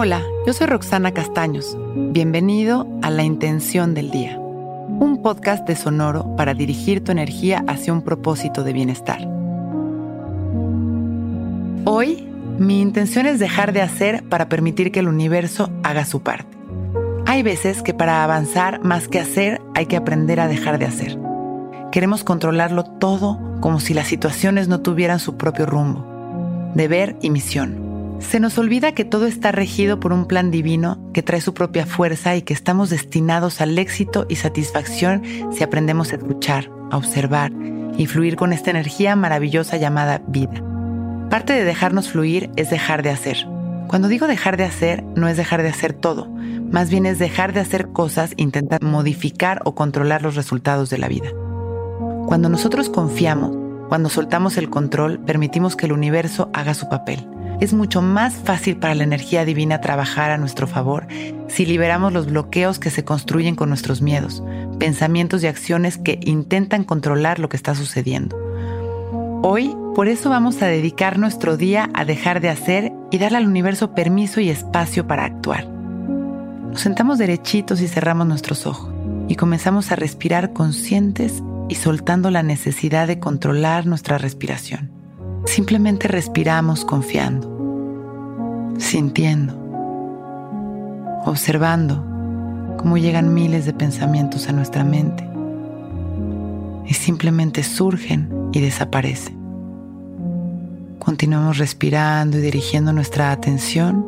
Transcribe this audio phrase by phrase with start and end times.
[0.00, 1.76] Hola, yo soy Roxana Castaños.
[1.96, 7.92] Bienvenido a La Intención del Día, un podcast de Sonoro para dirigir tu energía hacia
[7.92, 9.28] un propósito de bienestar.
[11.84, 12.28] Hoy,
[12.60, 16.56] mi intención es dejar de hacer para permitir que el universo haga su parte.
[17.26, 21.18] Hay veces que para avanzar más que hacer hay que aprender a dejar de hacer.
[21.90, 27.87] Queremos controlarlo todo como si las situaciones no tuvieran su propio rumbo, deber y misión.
[28.20, 31.86] Se nos olvida que todo está regido por un plan divino que trae su propia
[31.86, 35.22] fuerza y que estamos destinados al éxito y satisfacción
[35.52, 37.52] si aprendemos a escuchar, a observar
[37.96, 40.62] y fluir con esta energía maravillosa llamada vida.
[41.30, 43.46] Parte de dejarnos fluir es dejar de hacer.
[43.86, 47.52] Cuando digo dejar de hacer, no es dejar de hacer todo, más bien es dejar
[47.52, 51.30] de hacer cosas e intentar modificar o controlar los resultados de la vida.
[52.26, 53.56] Cuando nosotros confiamos,
[53.88, 57.26] cuando soltamos el control, permitimos que el universo haga su papel
[57.60, 61.06] es mucho más fácil para la energía divina trabajar a nuestro favor
[61.48, 64.42] si liberamos los bloqueos que se construyen con nuestros miedos,
[64.78, 68.36] pensamientos y acciones que intentan controlar lo que está sucediendo.
[69.42, 73.46] Hoy, por eso vamos a dedicar nuestro día a dejar de hacer y darle al
[73.46, 75.66] universo permiso y espacio para actuar.
[75.66, 78.92] Nos sentamos derechitos y cerramos nuestros ojos
[79.28, 84.87] y comenzamos a respirar conscientes y soltando la necesidad de controlar nuestra respiración.
[85.48, 89.54] Simplemente respiramos confiando, sintiendo,
[91.24, 92.04] observando
[92.76, 95.26] cómo llegan miles de pensamientos a nuestra mente
[96.84, 99.38] y simplemente surgen y desaparecen.
[100.98, 104.04] Continuamos respirando y dirigiendo nuestra atención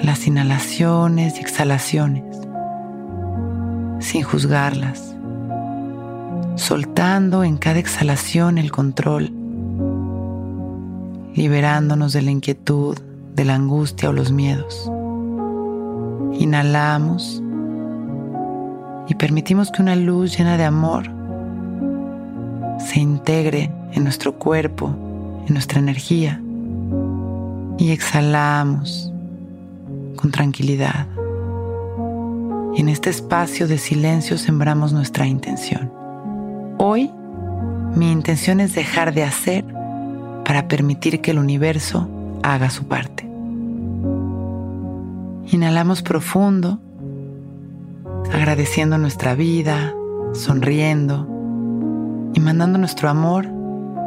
[0.00, 2.24] a las inhalaciones y exhalaciones,
[4.00, 5.14] sin juzgarlas,
[6.56, 9.43] soltando en cada exhalación el control
[11.34, 12.96] liberándonos de la inquietud,
[13.34, 14.90] de la angustia o los miedos.
[16.32, 17.42] Inhalamos
[19.08, 21.10] y permitimos que una luz llena de amor
[22.78, 24.94] se integre en nuestro cuerpo,
[25.46, 26.40] en nuestra energía.
[27.78, 29.12] Y exhalamos
[30.16, 31.06] con tranquilidad.
[32.74, 35.92] Y en este espacio de silencio sembramos nuestra intención.
[36.78, 37.10] Hoy
[37.94, 39.64] mi intención es dejar de hacer
[40.44, 42.08] para permitir que el universo
[42.42, 43.28] haga su parte.
[45.46, 46.78] Inhalamos profundo,
[48.32, 49.94] agradeciendo nuestra vida,
[50.32, 51.28] sonriendo
[52.34, 53.46] y mandando nuestro amor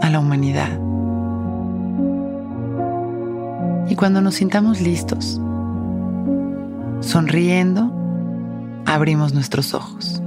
[0.00, 0.78] a la humanidad.
[3.88, 5.40] Y cuando nos sintamos listos,
[7.00, 7.92] sonriendo,
[8.86, 10.22] abrimos nuestros ojos.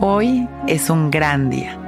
[0.00, 1.87] Hoy es un gran día.